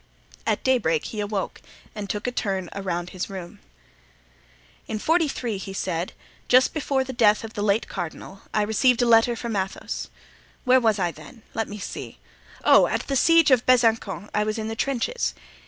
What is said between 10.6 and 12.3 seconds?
Where was I then? Let me see.